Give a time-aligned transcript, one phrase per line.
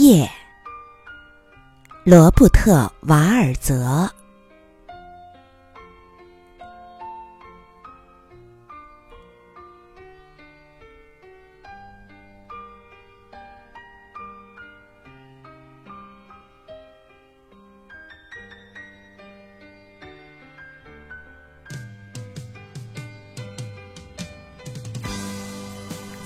[0.00, 0.26] 夜，
[2.04, 4.10] 罗伯特·瓦尔泽。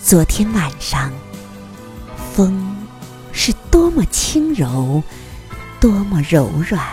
[0.01, 1.11] 昨天晚上，
[2.33, 2.73] 风
[3.95, 5.03] 么轻柔，
[5.80, 6.84] 多么柔软。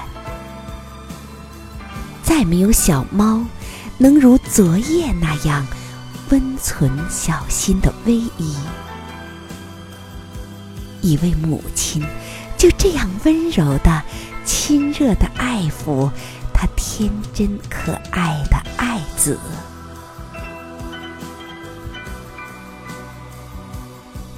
[2.24, 3.44] 再没有小猫
[3.98, 5.68] 能如昨夜那样
[6.30, 8.56] 温存小心的偎依。
[11.02, 12.02] 一位母亲
[12.58, 14.02] 就这样温柔的、
[14.46, 16.10] 亲热的爱抚
[16.54, 19.38] 她天真可爱的爱子。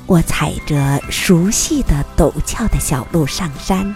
[0.05, 3.95] 我踩着熟悉的陡峭的小路上山，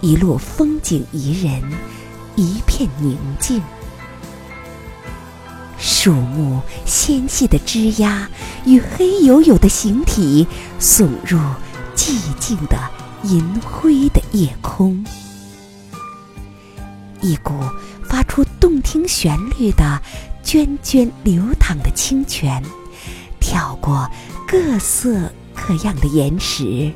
[0.00, 1.62] 一路风景宜人，
[2.34, 3.62] 一片宁静。
[5.78, 8.28] 树木纤细的枝桠
[8.64, 10.46] 与黑黝黝的形体
[10.80, 11.38] 耸入
[11.94, 12.76] 寂静的
[13.22, 15.04] 银灰的夜空，
[17.20, 17.52] 一股
[18.04, 20.00] 发出动听旋律的
[20.44, 22.62] 涓涓流淌的清泉。
[23.52, 24.10] 跳过
[24.48, 26.90] 各色各样的岩石，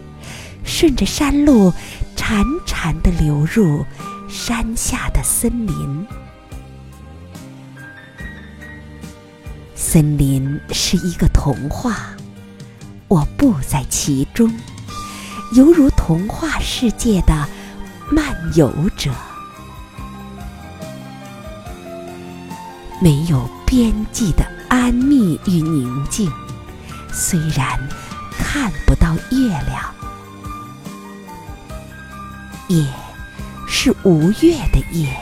[0.64, 1.70] 顺着山路
[2.16, 3.84] 潺潺地流入
[4.26, 6.06] 山下的森林。
[9.74, 12.16] 森林是一个童话，
[13.06, 14.50] 我不在其中，
[15.52, 17.46] 犹如童话世界的
[18.10, 19.10] 漫游者，
[23.02, 26.32] 没有边际的安谧与宁静。
[27.12, 27.78] 虽然
[28.38, 29.94] 看不到月亮，
[32.68, 32.86] 夜
[33.66, 35.14] 是无月的夜，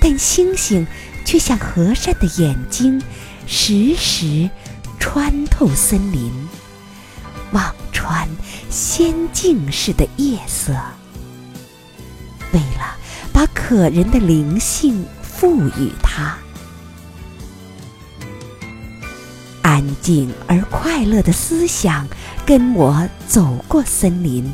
[0.00, 0.86] 但星星
[1.24, 3.02] 却像和善的眼睛，
[3.46, 4.50] 时时
[4.98, 6.32] 穿透森林，
[7.52, 8.28] 望穿
[8.68, 10.72] 仙境似的夜色。
[12.52, 12.96] 为了
[13.32, 16.36] 把可人的灵性赋予它。
[19.84, 22.08] 安静而快乐的思想
[22.46, 24.50] 跟我走过森林，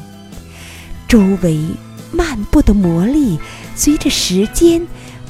[1.06, 1.64] 周围
[2.10, 3.38] 漫步的魔力
[3.76, 4.84] 随着时间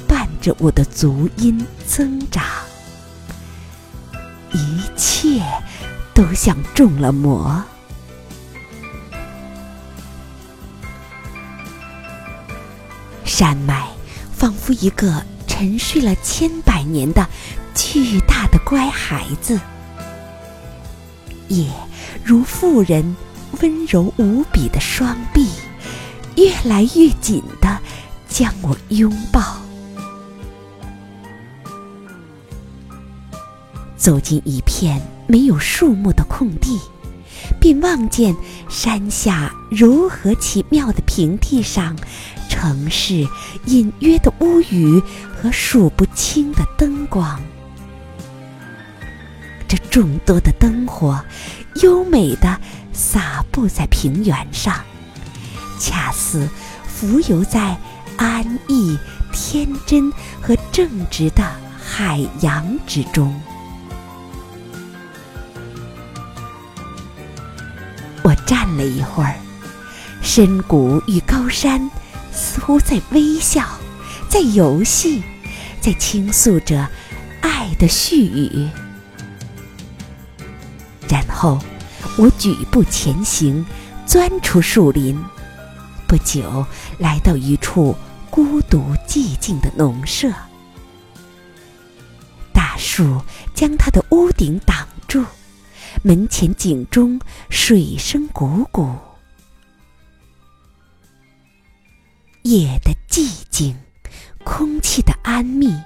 [0.09, 2.43] 伴着我的足音增长，
[4.53, 5.43] 一切
[6.15, 7.63] 都像中了魔。
[13.23, 13.87] 山脉
[14.33, 17.29] 仿佛一个沉睡了千百年的
[17.75, 19.61] 巨大的乖孩子。
[21.51, 21.67] 也
[22.25, 23.17] 如妇人
[23.61, 25.49] 温柔无比的双臂，
[26.37, 27.79] 越来越紧的
[28.29, 29.61] 将我拥抱。
[33.97, 36.79] 走进一片没有树木的空地，
[37.61, 38.35] 便望见
[38.69, 41.97] 山下柔和奇妙的平地上，
[42.49, 43.27] 城市
[43.67, 45.03] 隐约的屋宇
[45.35, 47.39] 和数不清的灯光。
[49.71, 51.25] 这众多的灯火，
[51.77, 52.61] 优美的
[52.93, 54.75] 洒布在平原上，
[55.79, 56.49] 恰似
[56.89, 57.79] 浮游在
[58.17, 58.99] 安逸、
[59.33, 61.45] 天真和正直的
[61.81, 63.33] 海洋之中。
[68.25, 69.37] 我站了一会儿，
[70.21, 71.89] 深谷与高山
[72.33, 73.65] 似乎在微笑，
[74.29, 75.23] 在游戏，
[75.81, 76.89] 在倾诉着
[77.41, 78.69] 爱的絮语。
[81.11, 81.59] 然后，
[82.17, 83.67] 我举步前行，
[84.07, 85.21] 钻出树林。
[86.07, 86.65] 不久，
[86.99, 87.97] 来到一处
[88.31, 90.33] 孤独寂静的农舍。
[92.53, 93.21] 大树
[93.55, 95.25] 将它的屋顶挡住，
[96.03, 98.97] 门前井中水声汩汩。
[102.43, 103.77] 夜的寂静，
[104.45, 105.77] 空气的安谧，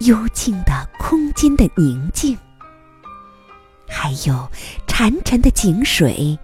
[0.00, 2.38] 幽静的空间的宁静。
[3.90, 4.48] 还有
[4.86, 6.38] 潺潺的井水，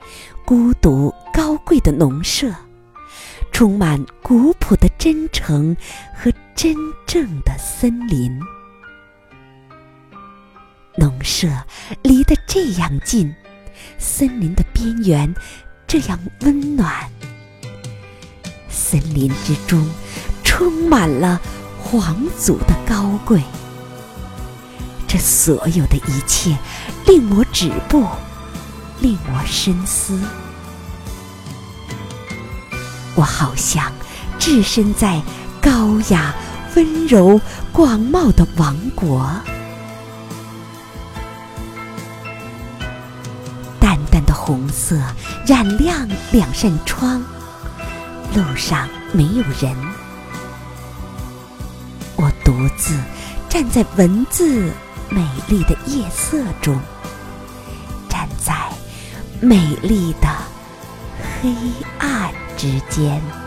[0.44, 2.52] 孤独高贵的农舍，
[3.52, 5.74] 充满古朴的真诚
[6.14, 6.74] 和真
[7.06, 8.36] 正的森林。
[10.96, 11.46] 农舍
[12.02, 13.32] 离得这样近，
[13.96, 15.32] 森林的边缘
[15.86, 17.08] 这样温暖。
[18.68, 19.88] 森林之中
[20.42, 21.40] 充满了
[21.78, 23.40] 皇族的高贵。
[25.16, 26.54] 这所有的一切
[27.06, 28.06] 令我止步，
[29.00, 30.20] 令我深思。
[33.14, 33.90] 我好像
[34.38, 35.22] 置身在
[35.58, 36.34] 高雅、
[36.74, 37.40] 温柔、
[37.72, 39.26] 广袤的王国。
[43.80, 45.00] 淡淡的红色
[45.46, 47.24] 染亮两扇窗，
[48.34, 49.74] 路上没有人，
[52.16, 52.94] 我独自
[53.48, 54.70] 站在文字
[55.08, 56.78] 美丽的夜色中，
[58.08, 58.54] 站在
[59.40, 60.28] 美丽的
[61.42, 61.54] 黑
[61.98, 62.32] 暗。
[62.56, 63.45] 之间。